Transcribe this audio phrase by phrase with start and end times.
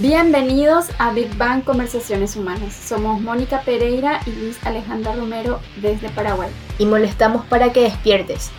[0.00, 2.72] Bienvenidos a Big Bang Conversaciones Humanas.
[2.72, 6.48] Somos Mónica Pereira y Luis Alejandra Romero desde Paraguay.
[6.78, 8.50] Y molestamos para que despiertes.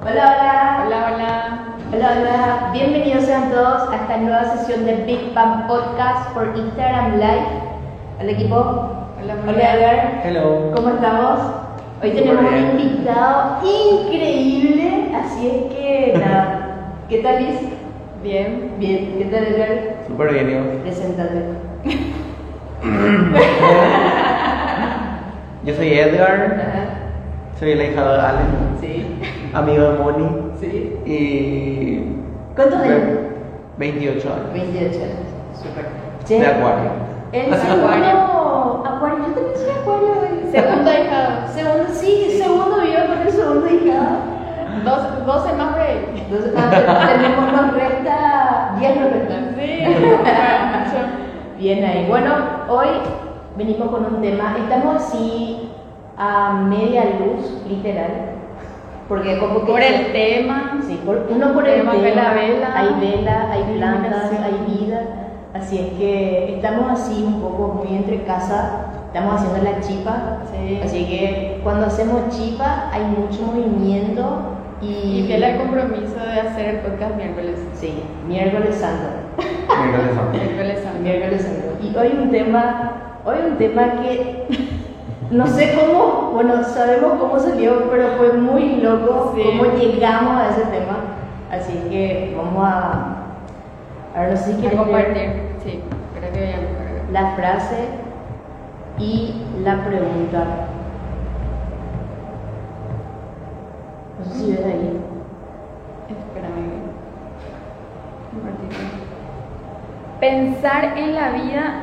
[0.00, 0.82] Hola, hola.
[0.86, 1.76] Hola, hola.
[1.92, 2.70] Hola, hola.
[2.72, 7.46] Bienvenidos sean todos a esta nueva sesión de Big Bang Podcast por Instagram Live.
[8.18, 8.56] Hola, equipo.
[8.56, 10.22] Hola, Hola, Edgar.
[10.24, 10.72] Hello.
[10.74, 11.38] ¿Cómo estamos?
[12.02, 16.96] Hoy tenemos un invitado increíble, así es que nada.
[17.10, 17.79] ¿Qué tal, Liz?
[18.22, 18.74] Bien.
[18.78, 19.14] Bien.
[19.16, 20.04] ¿Qué tal, Edgar?
[20.06, 20.58] Súper bien, yo.
[20.82, 21.42] Preséntate.
[25.64, 26.58] yo soy Edgar.
[27.58, 28.76] Soy el hija de Allen.
[28.80, 29.06] Sí.
[29.54, 30.28] Amigo de Moni.
[30.60, 30.96] Sí.
[31.06, 32.04] Y.
[32.54, 33.08] ¿Cuántos años?
[33.78, 34.52] 28 años.
[34.52, 35.00] 28 años.
[35.54, 35.86] Súper.
[36.28, 36.90] De acuario.
[37.32, 37.86] El segundo.
[38.84, 39.18] Acuario.
[39.18, 40.10] Yo también soy acuario.
[40.50, 41.48] Segunda hija.
[41.48, 44.18] Segundo, sí, segundo vivo con el segundo hija.
[44.84, 46.28] 12, 12 más break.
[46.30, 49.34] Tenemos, nos resta 10 nos resta.
[49.56, 49.84] Sí,
[51.58, 52.06] Bien ahí.
[52.08, 52.32] Bueno,
[52.68, 52.88] hoy
[53.56, 55.70] venimos con un tema, estamos así
[56.16, 58.30] a media luz, literal.
[59.08, 59.72] Porque como que...
[59.72, 60.78] Por el tema.
[60.86, 61.92] Sí, por, uno por el tema.
[61.92, 65.00] tema vela, hay vela, hay plantas, hay vida.
[65.52, 70.38] Así es que estamos así un poco muy entre casa, estamos haciendo la chipa.
[70.52, 70.80] Sí.
[70.82, 75.20] Así que cuando hacemos chipa hay mucho movimiento y.
[75.20, 77.58] Y fiel al compromiso de hacer el podcast miércoles.
[77.74, 79.08] Sí, miércoles santo.
[79.38, 80.38] Miércoles santo.
[80.38, 81.00] Miércoles santo.
[81.00, 81.66] Miércoles santo.
[81.82, 82.92] Y hoy un tema,
[83.24, 84.46] hoy un tema que
[85.30, 89.42] no sé cómo, bueno, sabemos cómo salió, pero fue muy loco Sí.
[89.44, 90.96] cómo llegamos a ese tema.
[91.52, 93.16] Así que vamos a.
[94.16, 95.14] A ver, no sé si A quieres compartir.
[95.14, 95.80] leer Sí.
[96.14, 97.12] Espera que veamos.
[97.12, 97.76] la frase
[98.98, 100.44] y la pregunta.
[104.20, 105.00] No sé si ves ahí.
[106.10, 106.90] Espérame.
[110.20, 111.74] Pensar en la vida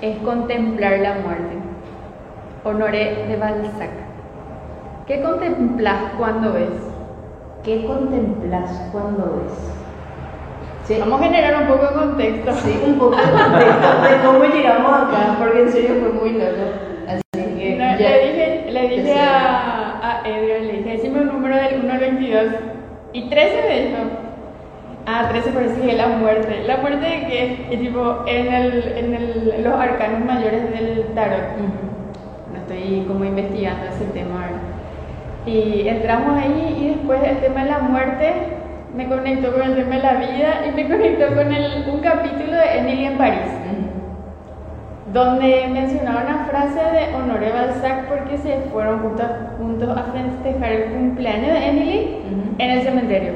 [0.00, 1.58] es contemplar la muerte.
[2.64, 3.90] Honoré de Balzac.
[5.06, 6.70] ¿Qué contemplas cuando ves?
[7.62, 9.52] ¿Qué contemplas cuando ves?
[10.84, 10.96] Sí.
[10.98, 12.52] Vamos a generar un poco de contexto.
[12.54, 16.91] Sí, un poco de contexto de cómo llegamos acá, porque en serio fue muy loco.
[22.32, 22.72] Del 1 al 22.
[23.12, 23.98] Y 13 me dijo.
[25.04, 26.62] Ah, 13 parece que es la muerte.
[26.66, 27.66] ¿La muerte de qué?
[27.70, 31.56] Y tipo, en, el, en el, los arcanos mayores del tarot.
[32.52, 34.40] No estoy como investigando ese tema.
[34.40, 34.72] ¿verdad?
[35.44, 38.32] Y entramos ahí y después el tema de la muerte
[38.94, 42.52] me conectó con el tema de la vida y me conectó con el, un capítulo
[42.52, 43.50] de Emily en París.
[45.12, 49.26] Donde mencionaba una frase de Honoré Balzac porque se fueron juntos,
[49.58, 52.54] juntos a festejar el cumpleaños de Emily Ujú.
[52.58, 53.32] en el cementerio.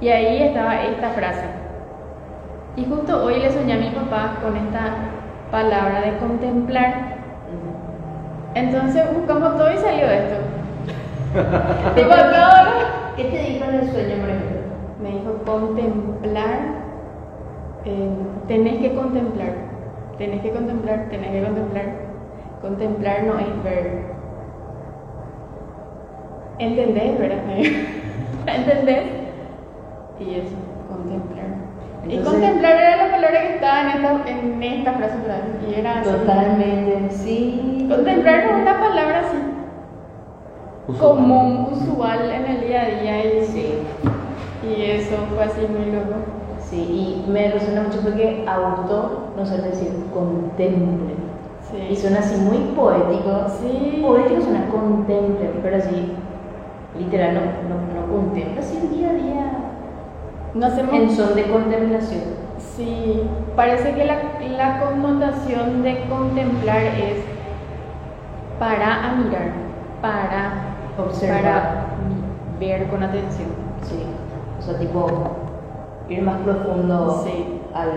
[0.00, 1.44] Y ahí estaba esta frase.
[2.76, 4.96] Y justo hoy le soñé a mi papá con esta
[5.50, 7.16] palabra de contemplar.
[8.54, 10.36] Entonces buscamos todo y salió esto.
[11.96, 12.88] tipo todo.
[13.16, 14.58] ¿Qué te dijo en el sueño, por ejemplo?
[15.02, 16.58] Me dijo contemplar.
[17.84, 18.08] eh,
[18.46, 19.67] tenés que contemplar.
[20.18, 21.86] Tenés que contemplar, tenés que contemplar.
[22.60, 24.02] Contemplar no es ver.
[26.58, 27.38] ¿Entendés, verdad?
[28.46, 29.04] ¿Entendés?
[30.18, 30.56] Y eso,
[30.88, 31.46] contemplar.
[32.08, 35.42] y contemplar era la palabra que estaba en esta, en esta frase, ¿verdad?
[35.68, 36.10] Y era así.
[36.10, 37.86] Totalmente, sí.
[37.88, 39.36] Contemplar no es una palabra así
[40.88, 41.10] Usual.
[41.10, 43.24] común, usual en el día a día.
[43.24, 43.74] Y, Sí,
[44.68, 46.16] y eso fue así muy loco.
[46.70, 51.14] Sí, y me resuena mucho porque Augusto nos suele decir contemple.
[51.90, 52.00] Y Sí.
[52.02, 53.30] suena así muy poético.
[53.60, 53.98] Sí.
[54.02, 56.12] Poético suena contemple, pero así,
[56.98, 59.52] literal, no, no, no contempla así el día a día.
[60.54, 60.94] No hacemos.
[60.94, 62.22] En son de contemplación.
[62.58, 63.22] Sí,
[63.54, 64.16] parece que la,
[64.56, 67.18] la connotación de contemplar es
[68.58, 69.52] para a mirar,
[70.00, 70.52] para
[70.98, 71.42] Observar.
[71.42, 71.84] para
[72.58, 73.48] ver con atención.
[73.82, 74.02] Sí.
[74.58, 75.06] O sea, tipo,
[76.08, 77.60] ir más profundo Sí.
[77.74, 77.90] al,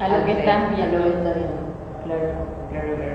[0.00, 0.98] A lo al que estás A viendo.
[0.98, 1.54] lo que estás viendo.
[2.04, 2.20] Claro,
[2.70, 3.14] claro, claro.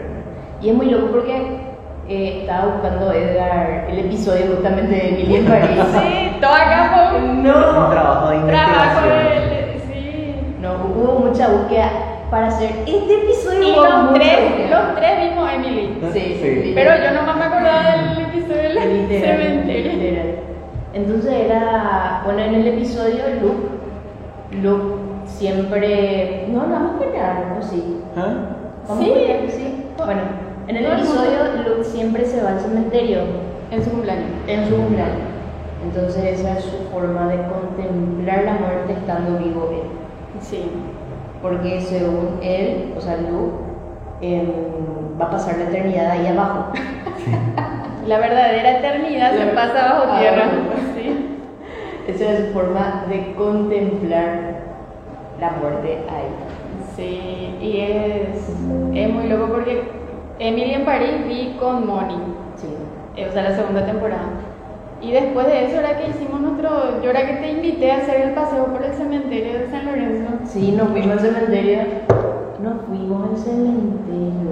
[0.61, 1.59] Y es muy loco porque
[2.07, 5.69] eh, estaba buscando Edgar el episodio justamente de Emily en París.
[6.01, 7.53] Sí, todo acá fue un Un No,
[7.89, 9.49] trabajo de trabajo investigación.
[9.49, 9.81] de.
[9.93, 10.35] Sí.
[10.61, 11.89] no, hubo mucha búsqueda
[12.31, 13.59] para hacer este episodio.
[13.63, 14.69] Y los tres, búsqueda.
[14.85, 15.99] los tres vimos a Emily.
[16.13, 16.71] Sí, Sí.
[16.75, 19.91] Pero yo nomás me acordaba del episodio del Literal, cementerio.
[19.93, 20.27] literal.
[20.93, 23.67] Entonces era, bueno, en el episodio Luke,
[24.51, 27.61] Luke siempre, no, no vamos a contar, ¿no?
[27.61, 28.01] Sí.
[28.17, 28.33] ¿Ah?
[28.87, 29.11] Vamos Sí.
[29.13, 29.85] que sí.
[29.97, 30.21] Bueno,
[30.67, 33.19] en el episodio Luke siempre se va al cementerio
[33.71, 34.25] En su cumpleaños.
[34.47, 35.17] en su cumpleaños.
[35.83, 40.41] Entonces esa es su forma de contemplar la muerte estando vivo él.
[40.41, 40.69] Sí.
[41.41, 43.53] Porque según él, o sea, Luke,
[44.21, 44.51] em,
[45.19, 46.65] va a pasar la eternidad ahí abajo.
[48.07, 50.45] La verdadera eternidad se pasa bajo Ah, tierra.
[50.47, 50.98] bueno.
[52.09, 54.61] Esa es su forma de contemplar
[55.39, 56.29] la muerte ahí.
[56.95, 58.49] Sí, y es,
[58.95, 59.83] es muy loco porque
[60.39, 62.15] Emily en París vi con Moni,
[62.55, 62.67] Sí.
[63.15, 64.23] eh, o sea, la segunda temporada.
[65.01, 68.21] Y después de eso era que hicimos nuestro, yo era que te invité a hacer
[68.21, 70.29] el paseo por el cementerio de San Lorenzo.
[70.45, 71.79] Sí, nos fuimos al cementerio.
[72.61, 74.49] Nos fuimos al cementerio.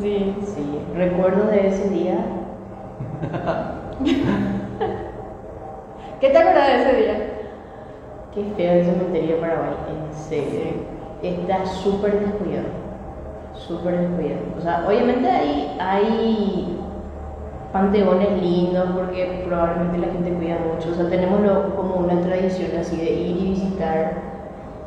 [0.00, 0.36] Sí.
[0.42, 2.18] Sí, recuerdo de ese día.
[6.22, 7.16] ¿Qué te acuerdas de ese día?
[8.34, 10.86] Qué feo el cementerio Paraguay, en serio.
[11.22, 12.68] Está súper descuidado.
[13.54, 14.42] Súper descuidado.
[14.58, 16.78] O sea, obviamente hay, hay
[17.72, 20.90] panteones lindos porque probablemente la gente cuida mucho.
[20.90, 24.32] O sea, tenemos lo- como una tradición así de ir y visitar.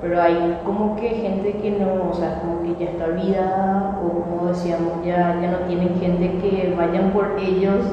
[0.01, 4.21] Pero hay como que gente que no, o sea, como que ya está olvidada o
[4.23, 7.85] como decíamos, ya, ya no tienen gente que vayan por ellos.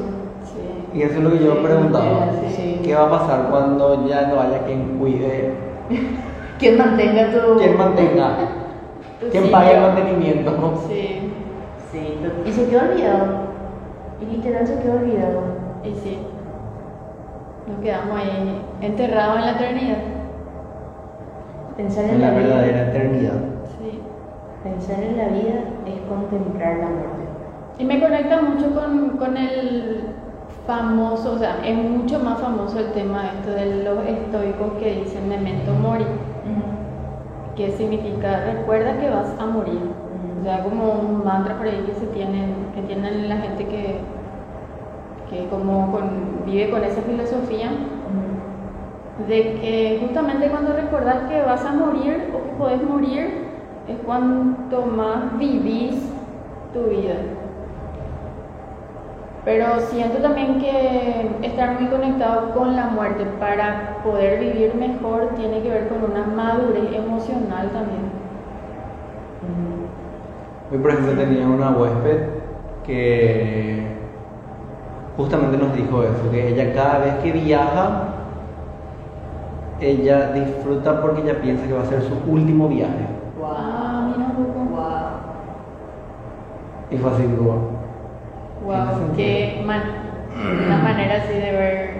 [0.95, 2.27] Y eso es lo que yo Sí, preguntaba.
[2.49, 2.81] sí.
[2.85, 5.53] ¿Qué va a pasar cuando ya no haya quien cuide,
[6.59, 7.57] Quien mantenga tu...
[7.59, 8.29] quien mantenga,
[9.21, 9.59] Tu quien sitio.
[9.59, 10.75] pague el mantenimiento?
[10.89, 11.33] Sí,
[11.91, 13.25] Sí, y se quedó olvidado.
[14.21, 15.41] Y literal se quedó olvidado.
[15.85, 16.19] y sí.
[17.67, 19.99] Nos quedamos ahí enterrados en la eternidad.
[21.77, 23.35] Pensar en, En la vida- verdadera eternidad.
[23.79, 24.01] Sí.
[24.63, 25.55] Pensar en la vida
[25.87, 27.23] es contemplar la muerte.
[27.79, 30.05] Y me conecta mucho con, con el
[30.67, 35.29] famoso, o sea, es mucho más famoso el tema esto de los estoicos que dicen
[35.29, 36.05] memento mori,
[37.57, 39.81] que significa recuerda que vas a morir.
[40.41, 44.01] O sea, como un mantra por ahí que se tienen, que tienen la gente que,
[45.31, 47.71] que como con- vive con esa filosofía
[49.29, 53.27] de que justamente cuando recordás que vas a morir o que podés morir
[53.87, 56.13] es cuanto más vivís
[56.73, 57.15] tu vida.
[59.45, 65.63] Pero siento también que estar muy conectado con la muerte para poder vivir mejor tiene
[65.63, 68.13] que ver con una madurez emocional también.
[70.71, 72.29] Hoy, por ejemplo, tenía una huésped
[72.87, 73.85] que
[75.17, 78.15] justamente nos dijo eso, que ella cada vez que viaja,
[79.81, 83.07] ella disfruta porque ella piensa que va a ser su último viaje.
[83.45, 84.61] Ah, mira un poco.
[84.71, 84.83] Wow.
[86.93, 87.82] Y fue así, como,
[88.65, 89.83] Wow, qué man
[90.67, 91.91] una manera así de ver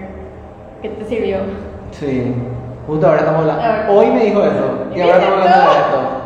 [0.81, 1.37] que te sirvió.
[1.91, 2.33] sí,
[2.87, 3.93] justo ahora estamos hablando.
[3.93, 6.19] Hoy me dijo eso, y ahora estamos hablando de esto.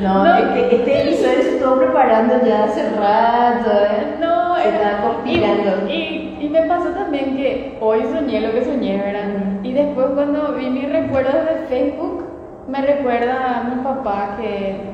[0.00, 0.36] No, No.
[0.38, 3.70] Este, este episodio se estuvo preparando ya hace rato.
[3.70, 4.16] ¿eh?
[4.20, 5.86] No, Se era- estaba conspirando.
[5.88, 9.28] Y, y, y me pasó también que hoy soñé lo que soñé, ¿verdad?
[9.62, 12.24] Y después cuando vi mis recuerdos de Facebook,
[12.68, 14.91] me recuerda a mi papá que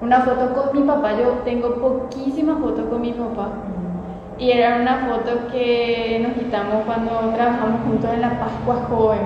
[0.00, 3.48] una foto con mi papá, yo tengo poquísimas fotos con mi papá.
[4.38, 9.20] Y era una foto que nos quitamos cuando trabajamos juntos en la Pascua Joven.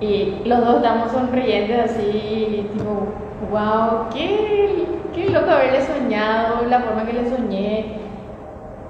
[0.00, 3.06] Y los dos estamos sonrientes así, tipo,
[3.50, 7.96] wow, qué, qué loco haberle soñado, la forma que le soñé,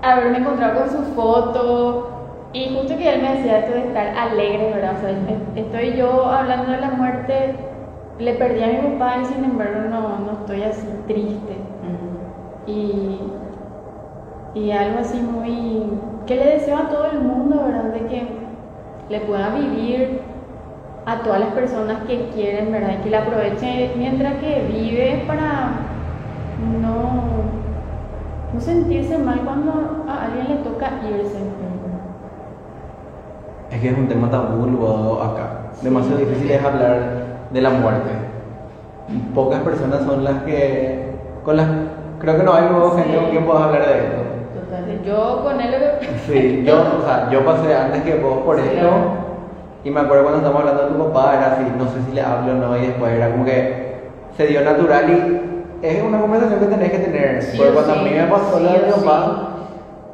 [0.03, 2.09] haberme encontrado con su foto.
[2.55, 4.95] Y justo que él me decía esto de estar alegre, ¿verdad?
[4.97, 7.55] O sea, est- estoy yo hablando de la muerte,
[8.19, 11.57] le perdí a mi papá y sin embargo no, no estoy así triste.
[12.67, 13.19] Y,
[14.55, 15.85] y algo así muy...
[16.27, 17.93] que le deseo a todo el mundo, ¿verdad?
[17.93, 18.27] De que
[19.09, 20.21] le pueda vivir
[21.05, 22.99] a todas las personas que quieren, ¿verdad?
[23.01, 25.71] Y que la aproveche mientras que vive para
[26.81, 27.25] no,
[28.55, 31.39] no sentirse mal cuando a alguien le toca irse.
[33.73, 35.73] Es que es un tema tabú luego acá.
[35.83, 37.22] Demasiado difícil es hablar
[37.53, 38.11] de la muerte.
[39.35, 41.11] Pocas personas son las que.
[41.45, 41.67] con las.
[42.21, 44.17] Creo que no hay luego gente con quien puedas hablar de esto.
[44.55, 45.03] Total.
[45.05, 45.75] Yo con él.
[46.27, 48.81] Sí, yo, o sea, yo pasé antes que vos por Sí, esto.
[48.81, 49.23] claro.
[49.85, 52.23] Y me acuerdo cuando estábamos hablando de tu papá, era así, no sé si le
[52.23, 53.97] hablo o no, y después era como que
[54.37, 57.43] se dio natural y es una conversación que tenés que tener.
[57.43, 59.49] Sí Porque cuando a mí me pasó lo de mi papá,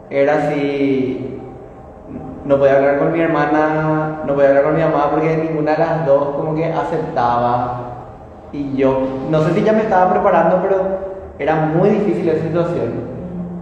[0.08, 1.38] era así,
[2.48, 5.78] no podía hablar con mi hermana, no podía hablar con mi mamá porque ninguna de
[5.78, 7.80] las dos como que aceptaba.
[8.52, 10.76] Y yo, no sé si ya me estaba preparando, pero
[11.38, 13.06] era muy difícil esa situación.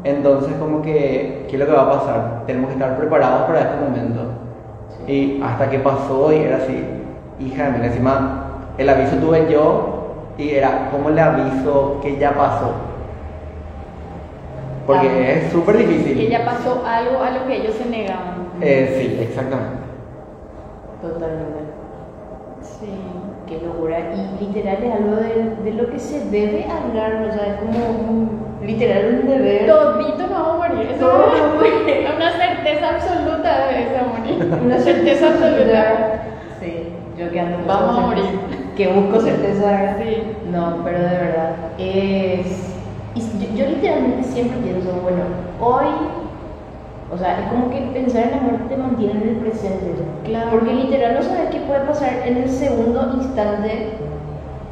[0.04, 2.42] Entonces como que, ¿qué es lo que va a pasar?
[2.46, 4.20] Tenemos que estar preparados para este momento.
[5.08, 6.84] Y hasta que pasó y era así,
[7.40, 8.42] hija, mira, encima
[8.78, 12.70] el aviso tuve yo y era, ¿cómo le aviso que ya pasó?
[14.86, 16.16] Porque Ah, es súper difícil.
[16.16, 18.45] Que ya pasó algo a lo que ellos se negaban.
[18.60, 19.86] Eh, sí, exactamente.
[21.02, 21.60] Totalmente.
[22.62, 22.88] Sí.
[23.46, 23.98] Qué locura.
[24.12, 27.78] Y literal es algo de, de lo que se debe hablar, o sea, es como
[27.90, 29.66] un, literal un deber.
[29.66, 30.90] Todito no vamos a morir.
[30.90, 31.26] Eso
[32.16, 34.60] una certeza absoluta de esa morir.
[34.64, 36.22] Una certeza absoluta.
[36.58, 38.24] Sí, yo que ando Vamos a morir.
[38.76, 39.96] Que busco certeza.
[39.98, 40.22] Sí.
[40.50, 42.74] No, pero de verdad, es...
[43.14, 45.22] y yo, yo literalmente siempre pienso, bueno,
[45.60, 45.86] hoy,
[47.12, 49.94] o sea, es como que pensar en la muerte te mantiene en el presente.
[50.24, 50.50] Claro.
[50.50, 53.90] Porque literal no sabes qué puede pasar en el segundo instante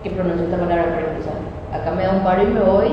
[0.03, 1.21] que pronuncio esta palabra, por ejemplo.
[1.21, 2.89] O sea, acá me da un paro y me voy.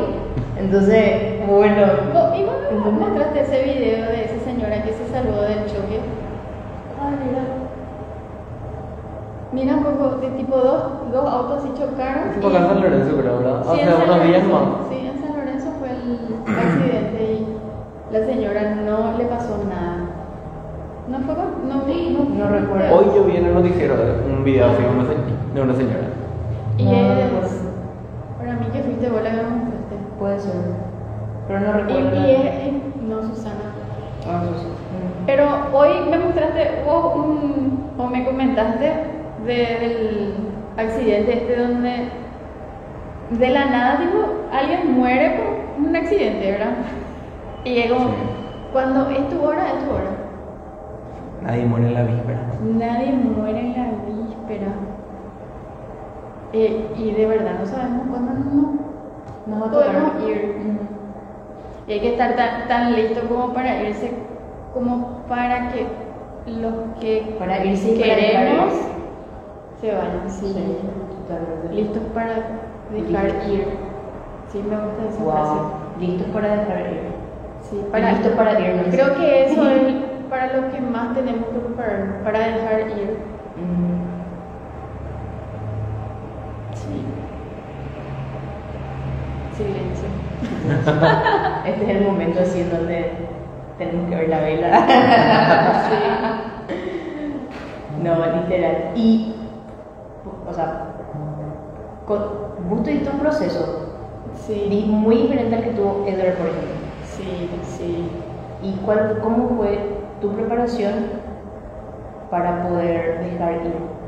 [0.58, 1.82] Entonces, bueno,
[2.14, 2.44] Vos- Y
[2.74, 6.00] me mostraste ese video de esa señora que se salvó del choque.
[7.02, 7.42] Ay, mira.
[9.52, 12.32] Mira un poco, de tipo dos, dos autos y chocaron.
[12.40, 13.64] Fue acá en San Lorenzo, creo, ¿verdad?
[13.74, 14.54] Sí, en Hace San unos días Lorenzo.
[14.54, 14.88] más.
[14.90, 17.01] Sí, en San Lorenzo fue el accidente
[18.12, 19.98] la señora no le pasó nada.
[21.08, 22.96] No fue con- no, no, No recuerdo.
[22.98, 25.04] Hoy yo vi en el noticiero un video así de una,
[25.54, 26.08] de una señora.
[26.78, 27.50] Y No, no es, recuerdo.
[28.38, 29.96] para mí que fuiste vos la que me mostraste.
[30.20, 30.52] Puede ser.
[31.48, 32.16] Pero no Y, recuerdo.
[32.28, 32.74] y es,
[33.08, 33.56] no Susana.
[34.28, 34.44] Ah.
[34.44, 35.26] Mm.
[35.26, 38.92] Pero hoy me mostraste vos un, o me comentaste
[39.46, 40.34] de- del
[40.78, 42.08] accidente este donde
[43.32, 44.18] de la nada tipo
[44.54, 46.72] alguien muere por un accidente, ¿verdad?
[47.64, 48.16] Y es como, Sí.
[48.74, 50.12] cuando es tu hora, es tu hora.
[51.44, 52.40] Nadie muere en la víspera.
[52.64, 54.68] Nadie muere en la víspera.
[56.54, 60.56] Eh, y de verdad no sabemos cuándo no, Nos podemos ir.
[61.88, 64.12] Y hay que estar tan, tan listo como para irse,
[64.74, 65.88] como para que
[66.48, 68.74] los que Para irse y para queremos
[69.80, 70.30] se vayan.
[70.30, 70.56] Sí.
[71.72, 72.34] Listos para
[72.92, 73.68] dejar ir.
[74.52, 75.24] Sí, me gusta esa frase.
[75.24, 75.72] Wow.
[76.00, 77.11] Listos para dejar ir.
[77.72, 78.88] Sí, Listos para irnos.
[78.92, 79.94] Creo que eso es
[80.30, 83.18] para lo que más tenemos que preparar, para dejar ir.
[83.56, 84.02] Mm.
[86.76, 87.06] Sí.
[89.56, 90.10] Silencio.
[91.66, 93.12] Este es el momento así en donde
[93.78, 94.88] tenemos que ver la vela.
[98.04, 98.92] No, literal.
[98.96, 99.36] Y,
[100.50, 100.88] o sea,
[102.08, 102.20] con,
[102.68, 103.92] vos tuviste un proceso
[104.48, 106.81] Sí, muy diferente al que tuvo Edward, por ejemplo.
[107.22, 108.08] Sí, sí.
[108.64, 109.80] ¿Y cuál, cómo fue
[110.22, 110.94] tu preparación
[112.30, 114.02] para poder dejar ir?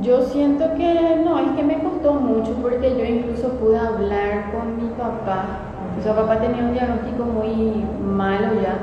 [0.00, 4.76] Yo siento que no, es que me costó mucho porque yo incluso pude hablar con
[4.76, 5.44] mi papá.
[5.98, 8.78] O sea, papá tenía un diagnóstico muy malo ya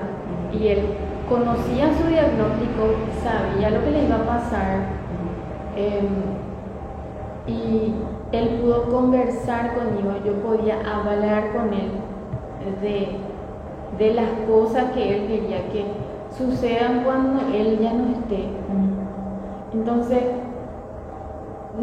[0.58, 0.86] y él
[1.28, 4.78] conocía su diagnóstico, sabía lo que le iba a pasar
[5.76, 6.08] em,
[7.48, 7.94] y
[8.32, 11.92] él pudo conversar conmigo, yo podía hablar con él
[12.82, 13.18] de,
[13.98, 15.86] de las cosas que él quería que
[16.38, 18.46] sucedan cuando él ya no esté.
[19.74, 20.24] Entonces,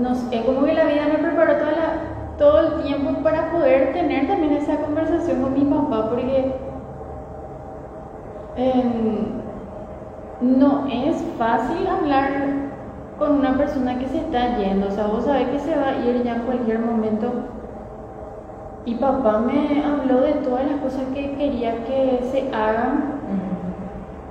[0.00, 3.93] nos, es como que la vida me preparó toda la- todo el tiempo para poder
[3.95, 6.53] tener también esa conversación con mi papá, porque
[8.57, 9.43] em,
[10.41, 12.65] no es fácil hablar
[13.18, 15.99] con una persona que se está yendo, o sea, vos sabés que se va a
[16.06, 17.32] ir ya en cualquier momento.
[18.85, 23.20] Y papá me habló de todas las cosas que quería que se hagan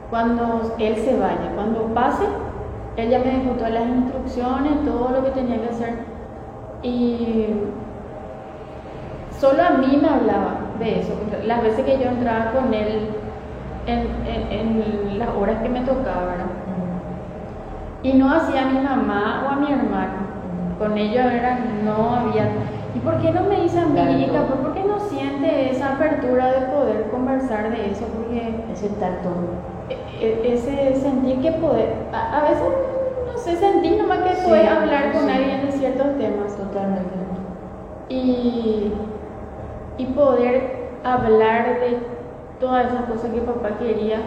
[0.09, 2.25] cuando él se vaya, cuando pase,
[2.97, 5.93] él ya me dejó todas las instrucciones, todo lo que tenía que hacer.
[6.83, 7.47] Y
[9.39, 11.13] solo a mí me hablaba de eso.
[11.45, 13.09] Las veces que yo entraba con él
[13.87, 16.45] en, en- en las horas que me tocaba, ¿verdad?
[18.05, 20.19] Y no hacía a mi mamá o a mi hermano.
[20.77, 22.47] Con ellos era, no había.
[22.93, 23.93] ¿Y por qué no me dice a mí,
[24.29, 24.45] Claro.
[24.47, 24.61] capaz?
[24.61, 28.05] ¿Por qué no siente esa apertura de poder conversar de eso?
[28.15, 29.29] Porque Ese tacto.
[29.89, 32.63] e- e- ese sentir que poder, a, a veces,
[33.25, 35.31] no sé, sentir nomás que Sí, puedes hablar con sí.
[35.31, 37.15] alguien de ciertos temas Totalmente.
[38.09, 38.93] y,
[39.97, 41.97] y poder hablar de
[42.59, 44.17] todas esas cosas que papá quería,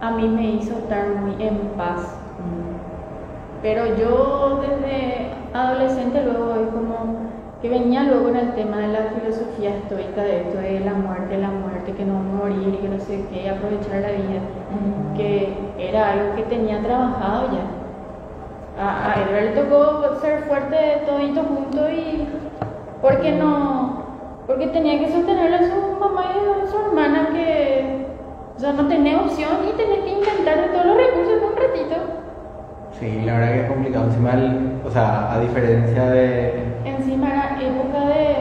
[0.00, 2.21] a mí me hizo estar muy en paz.
[3.62, 9.04] Pero yo desde adolescente luego es como que venía luego en el tema de la
[9.14, 13.24] filosofía estoica de esto de la muerte, la muerte, que no morir que no sé
[13.30, 14.40] qué, aprovechar la vida,
[15.16, 18.82] que era algo que tenía trabajado ya.
[18.82, 22.26] A, a Edward le tocó ser fuerte todito junto y
[23.00, 24.02] porque no,
[24.46, 28.01] porque tenía que sostener a su mamá y a su hermana que,
[28.62, 31.94] sea, no tenía opción y tenía que inventar de todos los recursos en un ratito.
[32.98, 34.04] Sí, la verdad que es complicado.
[34.06, 36.72] Encima, el- o sea, a diferencia de.
[36.84, 38.36] Encima era época de...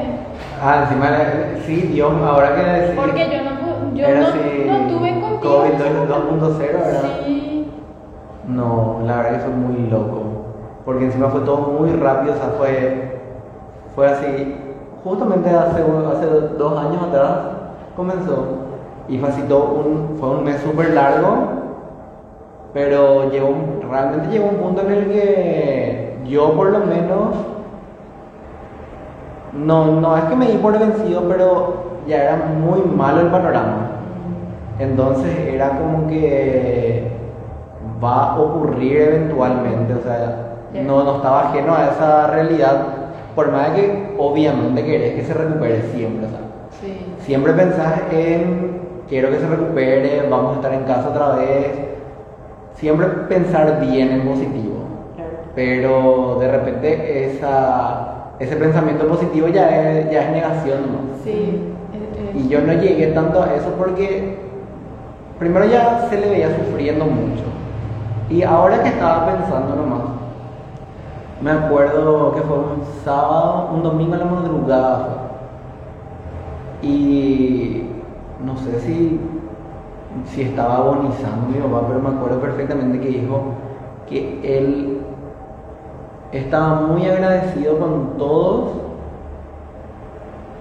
[0.62, 3.00] Ah, encima, la- sí, Dios, ahora que decís.
[3.00, 5.40] Porque yo no, yo no, así, no tuve contigo.
[5.42, 5.74] COVID
[6.08, 7.01] 2.0, ¿verdad?
[7.25, 7.72] Sí,
[8.48, 10.22] No, la verdad que fue muy loco.
[10.86, 13.20] Porque encima fue todo muy rápido, o sea, fue,
[13.96, 14.56] fue así.
[15.04, 16.25] Justamente hace, hace
[16.58, 17.32] dos años atrás
[17.96, 18.61] comenzó.
[19.10, 19.17] Y
[19.48, 21.62] todo un, fue un mes súper largo.
[22.74, 23.53] Pero llegó,
[23.89, 27.36] realmente llegó un punto en el que yo por lo menos
[29.53, 33.89] no, no es que me di por vencido, pero ya era muy malo el panorama.
[34.79, 37.12] Entonces era como que
[38.03, 42.88] va a ocurrir eventualmente, o sea, no, no estaba ajeno a esa realidad,
[43.36, 46.39] por más de que obviamente querés que se recupere siempre, o sea,
[46.81, 47.13] Sí.
[47.20, 48.81] siempre pensás en
[49.12, 51.68] quiero que se recupere, vamos a estar en casa otra vez,
[52.75, 54.77] siempre pensar bien en positivo
[55.18, 55.32] Claro.
[55.53, 61.22] pero de repente esa, ese pensamiento positivo ya es, ya es negación nomás.
[61.25, 61.74] Sí.
[62.34, 64.38] Y yo no llegué tanto a eso porque
[65.38, 67.44] primero ya se le veía sufriendo mucho.
[68.30, 70.03] Y ahora que estaba pensando nomás,
[71.41, 75.08] me acuerdo que fue un sábado, un domingo a la madrugada.
[76.82, 77.84] Y
[78.46, 79.20] no sé si,
[80.26, 83.42] si estaba agonizando mi papá, pero me acuerdo perfectamente que dijo
[84.10, 85.02] que él
[86.32, 88.72] estaba muy agradecido con todos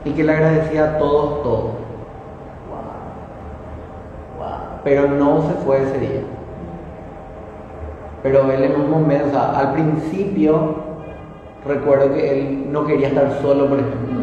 [0.05, 1.63] y que le agradecía a todos todo.
[4.39, 4.81] Wow.
[4.85, 6.23] Pero no se fue ese día.
[8.23, 10.75] Pero él en un momento, o sea, al principio
[11.67, 14.21] recuerdo que él no quería estar solo, por ejemplo.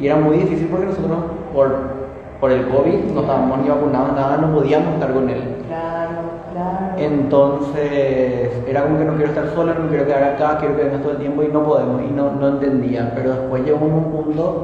[0.00, 1.18] Y era muy difícil porque nosotros,
[1.52, 1.99] por,
[2.40, 5.42] por el COVID, no estábamos ni vacunados, nada, no podíamos estar con él.
[5.68, 6.10] Claro,
[6.52, 6.94] claro.
[6.96, 11.02] Entonces, era como que no quiero estar solo, no quiero quedar acá, quiero que vengas
[11.02, 13.12] todo el tiempo y no podemos, y no, no entendía.
[13.14, 14.62] Pero después llegó un punto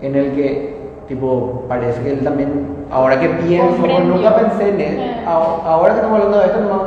[0.00, 0.76] en el que,
[1.08, 5.24] tipo, parece que él también, ahora que pienso, nunca pensé en él, Eh.
[5.26, 6.80] ahora que estamos hablando de esto, nomás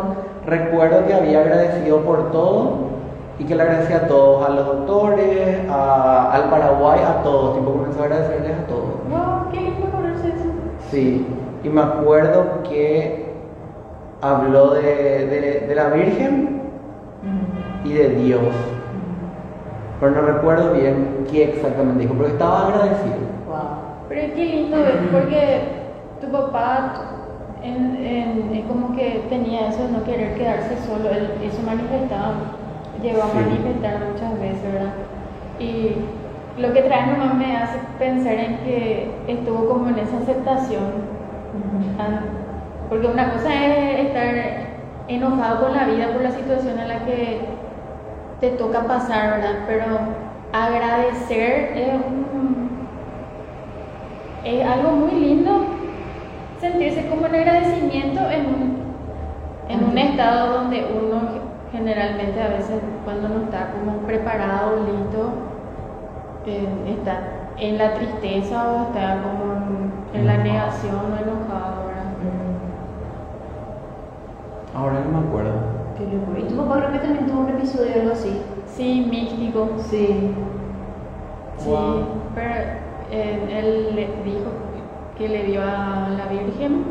[0.46, 2.92] recuerdo que había agradecido por todo
[3.40, 7.72] y que le agradecía a todos, a los doctores, a- al Paraguay, a todos, tipo,
[7.72, 8.84] comenzó a agradecerles a todos.
[9.10, 10.50] Wow, qué lindo conocerse eso.
[10.92, 11.26] Sí,
[11.64, 13.32] y me acuerdo que
[14.22, 14.82] habló de,
[15.26, 16.62] de- de la Virgen
[17.84, 18.42] y de Dios.
[20.00, 23.16] Pero no recuerdo bien qué exactamente dijo, pero estaba agradecido.
[23.48, 23.58] Wow.
[24.10, 25.60] Pero qué lindo es porque
[26.20, 26.94] tu papá
[27.64, 32.34] en, en- es como que tenía eso de no querer quedarse solo, él eso manifestaba,
[33.02, 33.36] llegó a Sí.
[33.38, 34.94] manifestar muchas veces, ¿verdad?
[35.60, 35.96] Y
[36.58, 40.84] lo que trae nomás me hace pensar en que estuvo como en esa aceptación,
[42.00, 42.22] an-
[42.90, 44.34] porque una cosa es estar
[45.08, 47.40] enojado con la vida por la situación en la que
[48.42, 49.60] te toca pasar, ¿verdad?
[49.68, 49.86] Pero
[50.52, 51.94] agradecer es
[52.34, 52.88] un
[54.44, 55.66] es algo muy lindo.
[56.60, 58.84] Sentirse como en agradecimiento en un,
[59.70, 61.22] en un estado donde uno
[61.72, 65.32] generalmente a veces cuando no está como preparado, listo,
[66.46, 67.20] eh, está
[67.58, 72.02] en la tristeza o está como en, en la negación o enojado, ¿verdad?
[74.74, 75.54] Ahora no me acuerdo.
[75.98, 76.40] Qué loco.
[76.40, 78.42] ¿Y tu papá creo que también tuvo un episodio algo así?
[78.66, 79.70] Sí, místico.
[79.78, 80.32] Sí.
[81.58, 82.06] Sí, Wow.
[82.34, 82.54] pero
[83.12, 84.50] eh, él le dijo
[85.18, 86.84] que le vio a la Virgen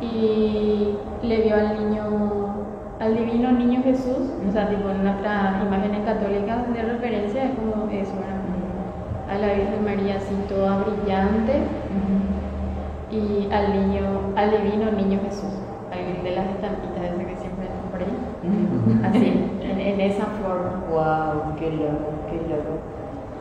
[0.00, 2.04] y le vio al niño,
[3.00, 7.90] al divino niño Jesús, o sea, tipo en nuestras imágenes católicas de referencia es como
[7.90, 8.43] eso, ¿verdad?
[9.30, 11.62] A la Virgen María así toda brillante
[13.10, 14.02] y al niño,
[14.36, 15.54] al divino niño Jesús,
[15.90, 18.16] al de las estampitas esas que siempre están por ahí,
[19.04, 20.84] así, en, en esa forma.
[20.90, 22.74] Wow, qué loco, qué loco.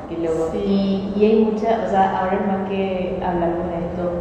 [0.09, 0.49] Qué loco.
[0.51, 1.13] Sí.
[1.15, 4.11] Y, y hay mucha, o sea, ahora más que hablamos de esto,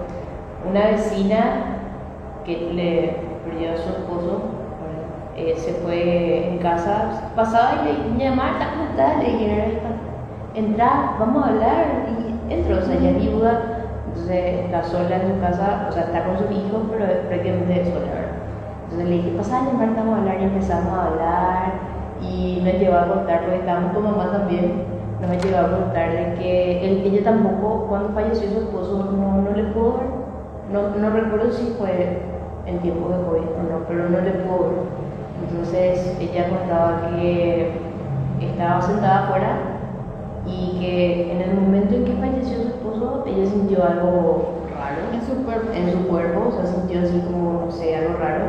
[0.68, 1.38] una vecina
[2.44, 4.42] que le perdió a su esposo,
[5.36, 9.18] eh, se fue en casa, pasaba y le dije, Marta, ¿cómo estás?
[9.18, 9.80] Le dije,
[10.54, 11.86] "Era hija, entra, vamos a hablar.
[12.08, 13.60] Y entró, o sea, ya viuda,
[14.08, 17.84] entonces está sola en su casa, o sea, está con sus hijos, pero es prácticamente
[17.86, 18.32] sola, ¿verdad?
[18.84, 21.72] Entonces le dije, pasá, Marta, vamos a hablar, y empezamos a hablar,
[22.20, 24.84] y nos llevó a contar, porque estábamos con mamá también,
[25.20, 29.64] nos llevó a contar de que ella tampoco, cuando falleció su esposo, no, no le
[29.72, 30.06] pudo ver,
[30.72, 32.20] no, no recuerdo si fue
[32.66, 35.02] en tiempo de COVID o no, pero no le pudo ver.
[35.48, 37.72] Entonces ella contaba que
[38.40, 39.71] estaba sentada afuera
[40.46, 45.20] y que en el momento en que falleció su esposo, ella sintió algo raro En
[45.22, 45.68] su cuerpo.
[45.74, 48.44] en su cuerpo, o sea, sintió así como, no sé, algo raro.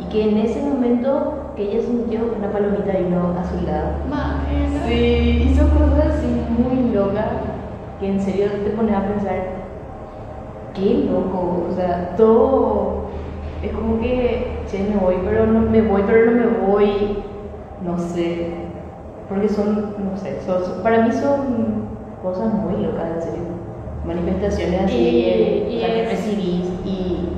[0.00, 3.88] Y que en ese momento que ella sintió una palomita vino a su lado.
[4.10, 6.26] Madre, Sí, hizo cosas así
[6.58, 7.26] muy locas
[7.98, 9.36] que en serio te pones a pensar,
[10.74, 13.06] qué loco, o sea, todo
[13.62, 16.90] es como que che, me voy, pero no me voy, pero no me voy,
[17.82, 18.65] no sé,
[19.28, 21.86] porque son, no sé, son- son- para mí son
[22.22, 23.42] cosas muy locas, en serio,
[24.06, 27.28] manifestaciones así Y- y que es- recibís y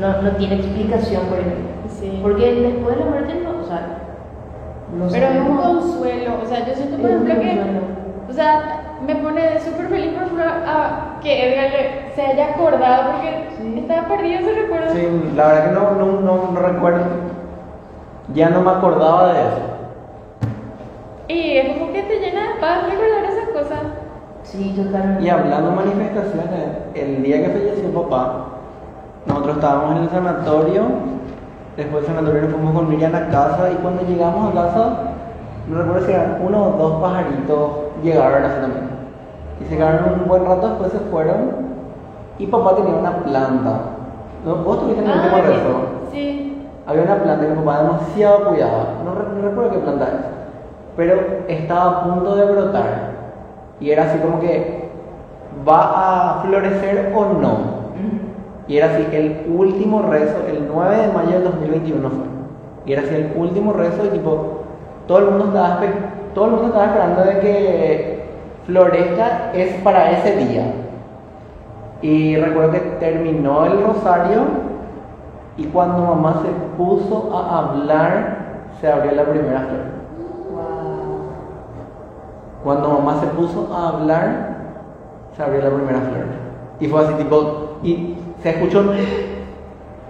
[0.00, 2.18] no, no tiene explicación, por ejemplo, Sí.
[2.22, 3.98] porque después de la muerte no, o sea,
[4.96, 7.60] no Pero es un consuelo, o sea, yo siento por ejemplo que,
[8.28, 11.70] o sea, me pone súper feliz por ejemplo, a que Edgar
[12.14, 13.78] se haya acordado porque Sí.
[13.78, 14.92] estaba perdido ese recuerdo.
[14.94, 17.04] Sí, la verdad que no, no, no, no recuerdo.
[18.34, 19.75] Ya no me acordaba de eso.
[21.28, 23.80] Y es como que te llena de paz recordar esas cosas.
[24.44, 25.24] Sí, totalmente.
[25.24, 26.60] Y hablando de manifestaciones,
[26.94, 28.44] el día que falleció papá,
[29.26, 30.82] nosotros estábamos en el sanatorio,
[31.76, 34.88] después del sanatorio nos fuimos con Miriam a casa y cuando llegamos a casa,
[35.68, 37.70] no recuerdo si eran uno o dos pajaritos,
[38.04, 38.88] llegaron así también.
[39.60, 41.66] Y se quedaron un buen rato, después se fueron
[42.38, 43.80] y papá tenía una planta.
[44.44, 44.56] ¿No?
[44.62, 46.10] ¿Vos tuviste en el último Ah, rezo?
[46.12, 46.66] Sí.
[46.86, 50.35] Había una planta que mi papá demasiado cuidaba, no, no recuerdo qué planta es,
[50.96, 51.14] pero
[51.48, 53.16] estaba a punto de brotar.
[53.80, 54.88] Y era así como que,
[55.68, 57.76] ¿va a florecer o no?
[58.68, 62.26] Y era así, el último rezo, el 9 de mayo del 2021 fue.
[62.86, 64.62] Y era así, el último rezo y tipo,
[65.06, 65.80] todo el mundo estaba,
[66.34, 68.24] todo el mundo estaba esperando de que
[68.66, 70.64] florezca, es para ese día.
[72.02, 74.42] Y recuerdo que terminó el rosario
[75.56, 78.36] y cuando mamá se puso a hablar,
[78.80, 79.95] se abrió la primera flor.
[82.66, 84.56] Cuando mamá se puso a hablar,
[85.36, 86.26] se abrió la primera flor.
[86.80, 88.82] Y fue así tipo, y se escuchó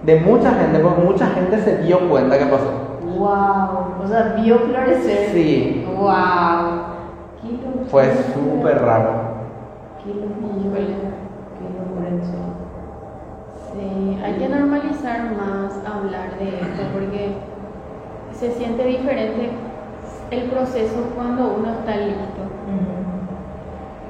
[0.01, 2.71] de mucha gente, porque mucha gente se dio cuenta que pasó.
[3.15, 4.03] Wow.
[4.03, 5.29] O sea, vio florecer.
[5.33, 5.85] Sí.
[5.87, 6.07] Wow.
[7.43, 7.85] Qué locura.
[7.91, 9.11] Fue súper raro.
[10.03, 10.79] Qué locura.
[10.79, 12.57] Qué locura serio.
[13.71, 17.35] Sí, hay que normalizar más hablar de esto porque
[18.33, 19.51] se siente diferente
[20.31, 22.46] el proceso cuando uno está listo.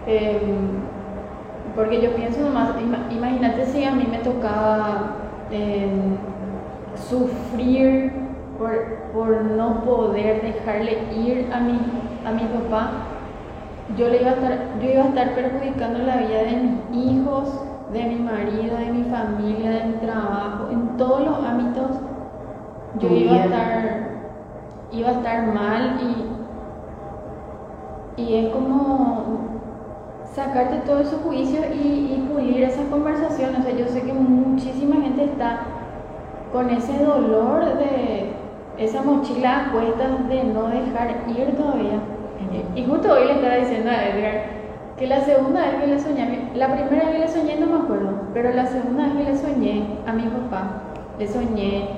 [0.07, 0.87] Em,
[1.75, 5.15] porque yo pienso nomás, ima- imagínate si a mí me tocaba
[5.51, 6.17] em,
[6.95, 8.11] sufrir
[8.57, 8.73] por,
[9.13, 11.79] por no poder dejarle ir a mi,
[12.25, 12.89] a mi papá,
[13.97, 17.61] yo, le iba a estar, yo iba a estar perjudicando la vida de mis hijos,
[17.93, 21.91] de mi marido, de mi familia, de mi trabajo, en todos los ámbitos.
[22.99, 23.99] Yo iba a estar,
[24.91, 26.36] iba a estar mal y,
[28.17, 29.37] y es como
[30.33, 33.59] sacarte todos esos juicios y, y pulir esas conversaciones.
[33.59, 35.59] O sea, yo sé que muchísima gente está
[36.51, 38.31] con ese dolor de
[38.77, 41.99] esa mochila a cuestas de no dejar ir todavía.
[42.75, 44.57] Y justo hoy le estaba diciendo a Edgar
[44.97, 47.83] que la segunda vez que le soñé, la primera vez que le soñé no me
[47.83, 50.81] acuerdo, pero la segunda vez que le soñé a mi papá,
[51.19, 51.89] le soñé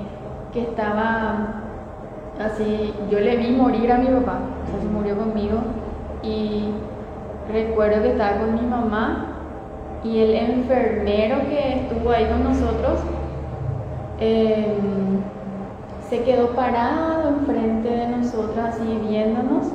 [0.52, 1.62] que estaba
[2.40, 5.60] así, yo le vi morir a mi papá, o sea, se murió conmigo
[6.24, 6.70] y
[7.52, 9.26] recuerdo que estaba con mi mamá
[10.04, 13.00] y el enfermero que estuvo ahí con nosotros
[14.20, 15.22] em,
[16.10, 19.68] se quedó parado enfrente de nosotros así viéndonos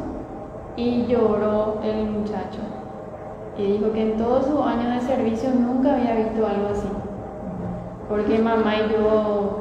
[0.76, 2.60] y lloró el muchacho.
[3.56, 6.88] Y dijo que en todos sus años de servicio nunca había visto algo así.
[8.08, 9.60] Porque mamá y yo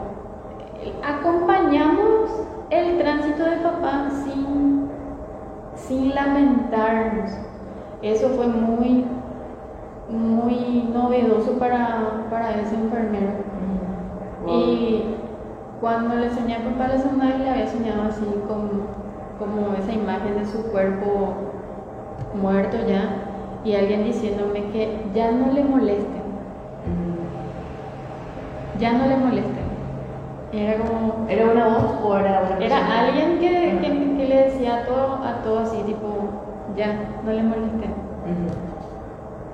[0.81, 2.31] eh, acompañamos
[2.71, 4.72] el tránsito de papá sin,
[5.87, 7.31] sin lamentarnos.
[8.01, 9.05] Eso fue muy,
[10.09, 13.31] muy novedoso para, para ese enfermero.
[14.47, 15.03] Y
[15.79, 18.87] cuando le soñé a papá la segunda vez, le había soñado así con,
[19.39, 21.33] como esa imagen de su cuerpo
[22.33, 23.09] muerto ya
[23.63, 26.23] y alguien diciéndome que ya no le molesten,
[28.79, 29.63] ya no le molesten.
[30.51, 32.65] Era como, ¿Era una voz o era una persona?
[32.65, 35.62] era alguien que, que, que le decía a todo, a todo
[36.77, 37.91] ya, no le molesten.
[37.91, 38.49] Ujú.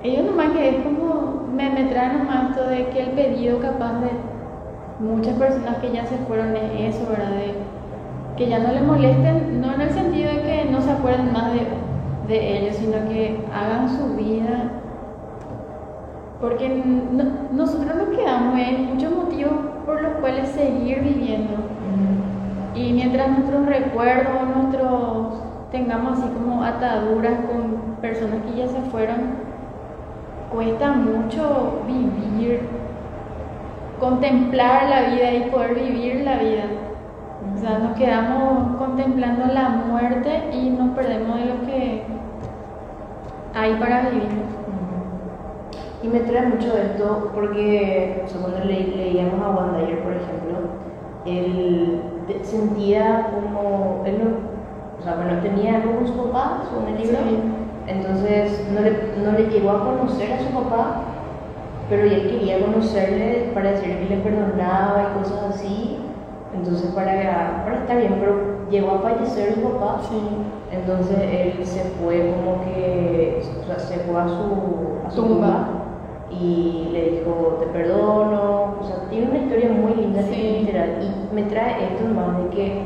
[0.02, 4.00] Ellos nomás que es como, me, me traen nomás esto de que el pedido capaz
[4.00, 4.10] de
[5.04, 7.30] muchas personas que ya se fueron es eso, ¿verdad?
[7.32, 7.54] De
[8.36, 11.52] que ya no le molesten, no en el sentido de que no se acuerden más
[11.52, 11.66] de,
[12.28, 14.70] de ellos, sino que hagan su vida.
[16.40, 19.52] Porque no- nosotros nos quedamos en muchos motivos
[19.84, 21.52] por los cuales seguir viviendo.
[22.74, 25.29] Y mientras nuestros recuerdos, nuestros
[25.70, 29.50] tengamos así como ataduras con personas que ya se fueron,
[30.52, 32.60] cuesta mucho vivir,
[34.00, 36.64] contemplar la vida y poder vivir la vida.
[37.54, 42.02] O sea, nos quedamos contemplando la muerte y nos perdemos de lo que
[43.54, 44.28] hay para vivir.
[46.02, 50.58] Y me trae mucho esto porque o sea, cuando le- leíamos a Wandayer, por ejemplo,
[51.26, 52.00] él
[52.42, 54.02] sentía como,
[55.42, 57.38] tenía algo con su papá, según el libro, Sí.
[57.86, 58.90] entonces no le,
[59.24, 61.02] no le llegó a conocer a su papá,
[61.88, 65.96] pero él quería conocerle para decirle que le perdonaba y cosas así,
[66.54, 68.34] entonces para, para estar bien, pero
[68.70, 70.20] llegó a fallecer su papá, Sí.
[70.72, 75.46] entonces él se fue como que, o sea, se fue a su, a su Tumba.
[75.46, 75.68] tumba
[76.30, 80.58] y le dijo, te perdono, o sea, tiene una historia muy linda, Sí.
[80.60, 82.82] literal, y me trae esto más de que,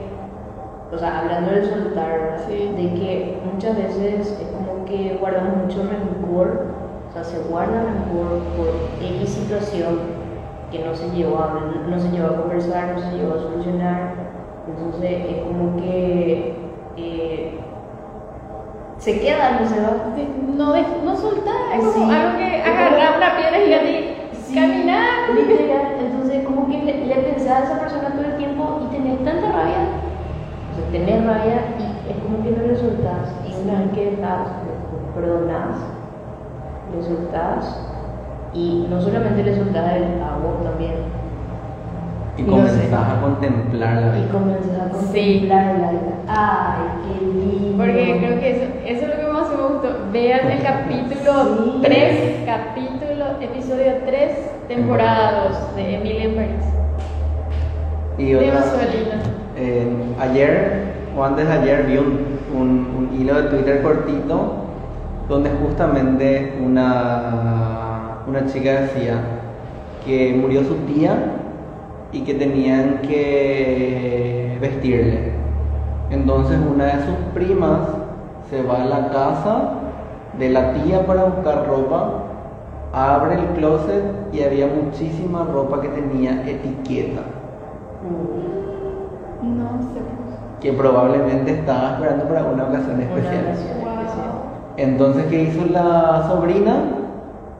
[0.94, 6.66] o sea, hablando del soltar, de que muchas veces es como que guardamos mucho rencor,
[7.08, 8.68] o sea, se guarda rencor por
[9.02, 9.98] X situación
[10.70, 14.14] que no se llevó a, no se llevó a conversar, no se llevó a solucionar,
[14.68, 16.54] entonces es como que
[16.96, 17.58] eh,
[18.98, 19.90] se queda, no se va.
[20.56, 22.14] No, de, no soltar, es como Sí.
[22.14, 24.54] algo que agarrar una piedra gigante y Sí.
[24.54, 25.04] caminar.
[25.34, 29.24] Literal, entonces como que le, le pensás a esa persona todo el tiempo y tenés
[29.24, 30.03] tanta rabia.
[30.74, 33.32] O sea, tenés rabia y es como que no le soltás.
[33.48, 34.16] Y una vez que le
[35.14, 35.76] perdonás,
[36.94, 37.78] le soltás
[38.52, 40.94] y no solamente le soltás el a vos también.
[42.36, 42.94] Y No comenzás sé.
[42.94, 44.32] a contemplar la Y vida.
[44.32, 46.14] comenzás a contemplar la vida.
[46.26, 47.76] Ay, qué lindo.
[47.78, 49.88] Porque creo que eso, eso es lo que más me gustó.
[50.12, 51.78] Vean el capítulo Sí.
[51.82, 56.64] 3, capítulo, episodio 3, temporada 2 de Emily in Paris.
[58.18, 59.43] Y otra, Demasiado lindo.
[59.56, 62.18] Eh, ayer o antes de ayer vi un,
[62.52, 64.54] un- hilo de Twitter cortito
[65.28, 69.20] donde justamente una, una chica decía
[70.04, 71.16] que murió su tía
[72.12, 75.32] y que tenían que vestirle.
[76.10, 77.80] Entonces una de sus primas
[78.50, 79.70] se va a la casa
[80.38, 82.24] de la tía para buscar ropa,
[82.92, 87.22] abre el closet y había muchísima ropa que tenía etiqueta,
[89.44, 90.00] No sé.
[90.60, 93.18] que probablemente estaba esperando para una ocasión Wow.
[93.18, 93.44] especial.
[94.76, 96.76] Entonces, ¿qué hizo la sobrina?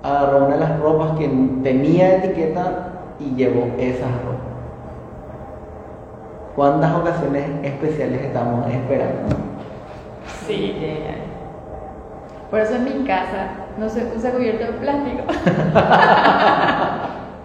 [0.03, 1.29] Agarró una de las ropas que
[1.63, 2.89] tenía etiqueta
[3.21, 4.41] y llevó esas ropas.
[6.57, 9.37] ¿Cuántas ocasiones especiales estamos esperando?
[10.47, 10.75] Sí.
[12.51, 15.23] Por eso en mi casa no se usa cubierto de plástico.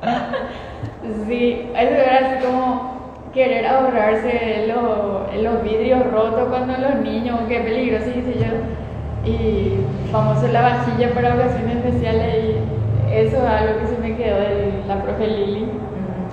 [1.27, 2.88] sí, eso era así como
[3.33, 9.29] querer ahorrarse los, los vidrios rotos cuando los niños, qué peligroso, dice yo.
[9.29, 9.73] Y
[10.11, 14.83] famoso la vajilla para ocasiones especiales y eso es algo que se me quedó de
[14.87, 15.65] la profe Lili,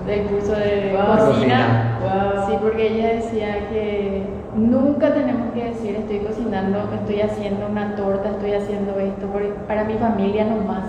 [0.06, 1.16] del curso de Wow.
[1.16, 1.98] cocina.
[2.02, 2.46] Wow.
[2.46, 4.22] Sí, porque ella decía que
[4.54, 9.84] nunca tenemos que decir estoy cocinando, estoy haciendo una torta, estoy haciendo esto, porque para
[9.84, 10.84] mi familia nomás.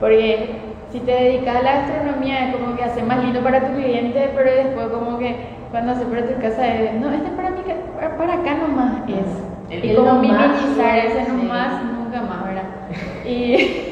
[0.00, 0.50] Porque
[0.90, 4.30] si te dedicas a la gastronomía es como que hace más lindo para tu cliente,
[4.34, 5.36] pero después como que
[5.70, 9.70] cuando hace para tu casa es, no, este es para, ca- para- acá nomás es.
[9.70, 12.62] El y como nomás, minimizar ese nomás, nunca más, ¿verdad?
[13.26, 13.84] Y,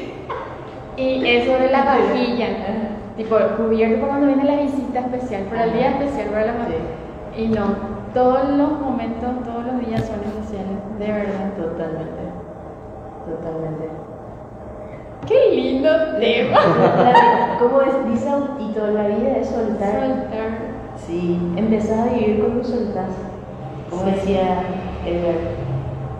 [0.97, 2.47] y eso de la vajilla,
[3.15, 6.65] tipo cubierto para cuando viene la visita especial, para el día especial, para la ma-
[6.65, 7.43] Sí.
[7.43, 7.65] Y no,
[8.15, 11.51] todos los momentos, todos los días son especiales, de verdad.
[11.55, 12.23] Totalmente.
[13.27, 14.06] Totalmente.
[15.27, 16.59] Qué lindo tema.
[17.59, 19.91] Como es, dice Autito, la vida es soltar.
[19.91, 20.49] Soltar.
[21.05, 23.09] Sí, empezás a vivir como soltás.
[23.89, 24.11] Como Sí.
[24.11, 24.41] decía
[25.05, 25.35] Edgar.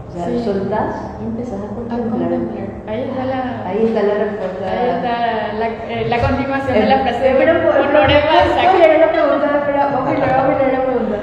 [0.07, 0.43] O sea, Sí.
[0.43, 2.29] soltás y empezás a A contemplar.
[2.29, 2.67] contemplar.
[2.87, 3.67] Ahí está la.
[3.67, 4.65] Ahí está la respuesta.
[4.71, 8.15] Ahí está la, eh, la continuación de la frase de Pero, Honoré
[8.63, 9.45] ¿Cómo era la pregunta?
[9.59, 10.37] Espera, vamos a leer, a
[10.79, 11.17] la pregunta.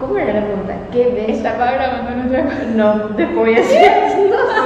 [0.00, 0.74] ¿Cómo era la pregunta?
[0.90, 1.36] ¿Qué ves?
[1.38, 2.56] Estaba grabando nuestra cosa.
[2.74, 3.62] No, después voy a.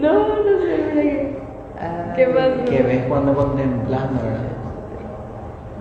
[0.00, 0.12] No.
[0.12, 1.38] No, sé, mira que.
[1.80, 2.64] Ah, ¿Qué pasó?
[2.68, 4.40] ¿Qué ves cuando contemplas, no, verdad?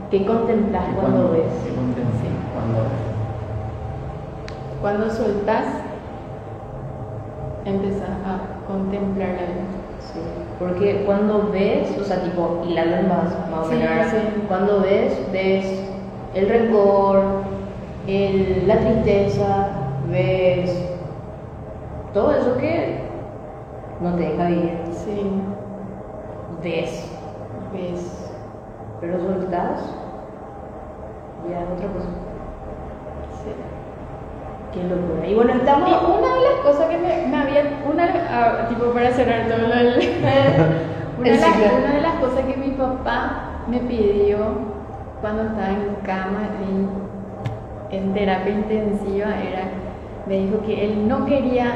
[0.09, 1.43] ¿Qué contemplas ¿Qué cuando ves?
[1.63, 2.99] ¿Qué contemplas cuando ves?
[4.81, 5.65] Cuando soltás,
[7.65, 9.65] empezás a contemplar la vida.
[9.99, 10.19] Sí,
[10.57, 14.11] porque cuando ves, o sea, tipo, hilando más, más o Sí, menos, ¿verdad?
[14.11, 14.41] sí.
[14.47, 15.83] cuando ves, ves
[16.33, 17.21] el rencor,
[18.07, 19.67] el- la tristeza,
[20.09, 20.81] ves
[22.13, 23.08] todo eso que
[24.01, 24.77] no te deja vivir.
[24.91, 25.21] Sí,
[26.63, 27.09] Ves,
[27.73, 28.31] ves.
[28.99, 29.79] pero soltás,
[31.49, 32.09] ya es otra cosa.
[33.43, 33.51] Sí.
[34.73, 35.25] Qué locura.
[35.27, 35.89] Y bueno, estamos.
[35.89, 39.75] una de las cosas que me, me había, una, ah, tipo para cerrar todo lo
[39.75, 40.17] del-
[41.17, 41.77] una, de El las, ciclo.
[41.79, 44.37] una de las cosas que mi papá me pidió
[45.21, 46.41] cuando estaba en cama
[47.91, 49.63] en, en terapia intensiva era,
[50.27, 51.73] me dijo que él no quería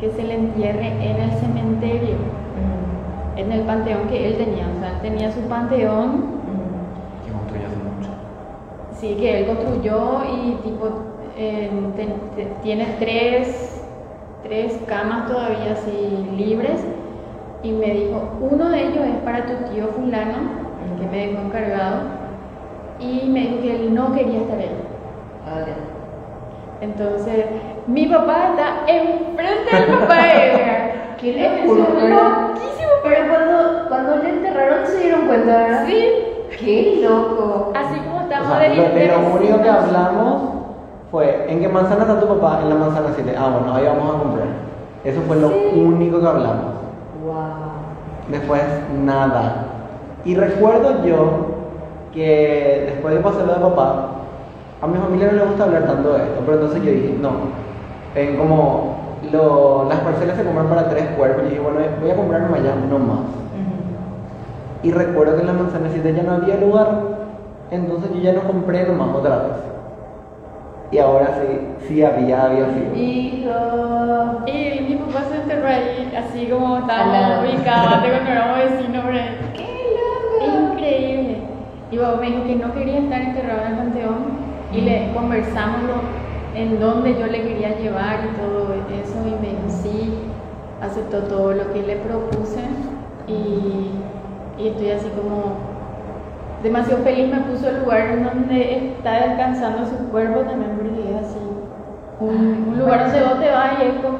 [0.00, 2.16] que se le entierre en el cementerio,
[2.58, 6.08] Mm, en el panteón que él tenía, o sea, él tenía su panteón
[6.44, 7.24] mm,
[8.94, 10.88] sí, que él construyó y tipo
[11.36, 12.06] eh, te-
[12.36, 13.84] te- tiene tres,
[14.42, 16.80] tres camas todavía así libres
[17.62, 20.38] y me dijo, uno de ellos es para tu tío fulano,
[20.98, 22.02] que me dejó encargado,
[23.00, 24.70] y me dijo que él no quería estar ahí.
[25.46, 25.76] Ah, ya.
[26.86, 27.44] Entonces,
[27.88, 31.16] mi papá está enfrente del papá de Edgar.
[31.18, 32.48] Qué Es locura, ¿verdad?
[32.48, 32.88] loquísimo.
[33.02, 35.86] Pero cuando, cuando le enterraron se dieron cuenta, ¿verdad?
[35.86, 36.04] Sí,
[36.60, 37.72] Qué loco.
[37.74, 40.42] así como O estamos sea, de lo, de lo de único que hablamos
[41.10, 42.60] fue, ¿en qué manzana está tu papá?
[42.62, 43.34] En la manzana 7.
[43.38, 44.46] Ah, bueno, ahí vamos a comprar.
[45.04, 45.54] Eso fue lo Sí.
[45.76, 46.74] único que hablamos.
[47.24, 47.34] Wow.
[48.28, 48.62] Después,
[49.04, 49.64] nada.
[50.24, 51.46] Y recuerdo yo
[52.12, 54.06] que después de pasar lo de papá,
[54.82, 57.30] a mi familia no le gusta hablar tanto de esto, pero entonces yo dije, no,
[58.18, 58.96] en como
[59.32, 62.62] lo- las parcelas se compran para tres cuerpos, yo dije, bueno, voy a comprar nomás
[62.62, 63.18] ya uno más.
[64.82, 66.88] Y recuerdo que en la manzana 7 ya no había lugar,
[67.70, 69.52] entonces yo ya no compré nomás otra vez.
[70.90, 72.94] Y ahora sí, sí había, había sido.
[72.94, 74.46] Hijo.
[74.46, 79.38] Y mi papá se enterró ahí, así como ubicados antes cuando éramos vecinos ahí.
[79.54, 81.38] Qué Increíble.
[81.90, 84.16] Y papá me dijo que no quería estar enterrado en el panteón
[84.72, 89.48] y le conversamos lo- en dónde yo le quería llevar y todo eso y me
[89.48, 90.14] dijo sí,
[90.82, 92.60] aceptó todo lo que le propuse
[93.26, 93.90] y,
[94.62, 95.56] y estoy así como
[96.62, 101.26] demasiado feliz, me puso el lugar en donde está descansando su cuerpo también porque es
[101.26, 101.38] así
[102.20, 104.18] un, un lugar donde vos te vas y es como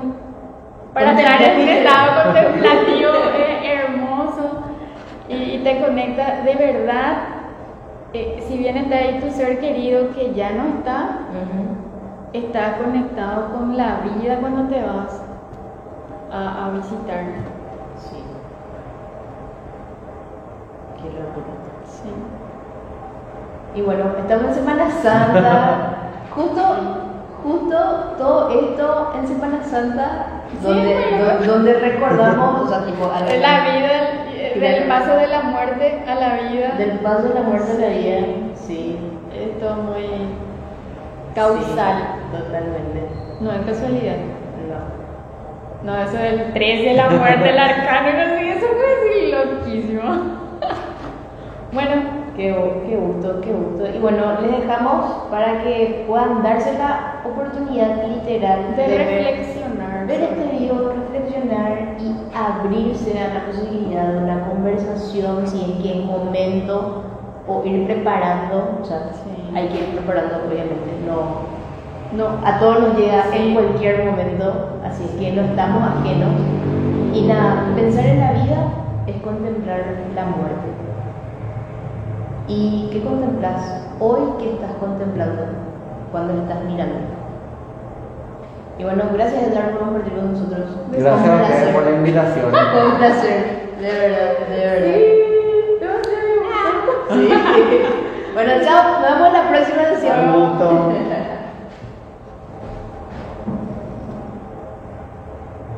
[0.95, 4.63] para estar en un estado contemplativo eh, hermoso
[5.29, 7.17] y, y te conecta de verdad
[8.13, 11.09] eh, si bien está ahí tu ser querido que ya no está
[12.33, 15.23] está conectado con la vida cuando te vas
[16.33, 17.25] a, a visitar
[17.97, 18.23] Sí.
[20.97, 21.55] Qué locura.
[21.85, 22.11] sí.
[23.75, 25.77] Y bueno, estamos en Semana Santa.
[26.35, 26.63] justo,
[27.45, 27.77] justo
[28.19, 30.27] todo esto en Semana Santa,
[30.63, 31.35] donde, bueno.
[31.47, 36.15] do- donde recordamos, o sea, tipo, a la vida del, paso de la muerte a
[36.15, 38.19] la vida Del paso de la muerte a la vida.
[38.55, 38.55] Sí.
[38.67, 38.99] Sí.
[39.35, 40.05] es todo muy
[41.35, 41.97] causal
[42.33, 43.09] Sí, totalmente.
[43.41, 44.17] no es casualidad
[44.69, 44.99] No.
[45.93, 50.03] No, eso del 3 de la muerte, el arcano, no sé, eso fue así loquísimo.
[51.73, 52.55] bueno, Qué,
[52.89, 53.85] qué gusto, qué gusto.
[53.93, 60.07] Y bueno, les dejamos para que puedan darse la oportunidad literal de ver- reflexionar.
[60.07, 65.99] ver este video, reflexionar y abrirse a la posibilidad de una conversación si es que
[65.99, 67.03] es momento
[67.49, 69.38] o ir preparando, o sea, Sí.
[69.55, 71.59] Hay que ir preparando obviamente, no,
[72.17, 73.37] No, a todos nos llega Sí.
[73.39, 76.31] en cualquier momento, así que no estamos ajenos.
[77.13, 78.57] Y nada, pensar en la vida
[79.07, 79.83] es contemplar
[80.15, 80.69] la muerte.
[82.49, 83.85] ¿Y qué contemplas?
[84.01, 85.43] Hoy, ¿qué estás contemplando
[86.11, 86.99] cuando estás mirando?
[88.79, 90.65] Y bueno, gracias Edgar por compartir con nosotros.
[90.93, 91.75] Gracias a ustedes placer.
[91.75, 92.47] por la invitación.
[92.73, 94.95] Fue un placer, de verdad, de verdad.
[97.11, 97.98] Sí.
[98.39, 101.25] Bueno, chao, nos vemos la próxima sesión.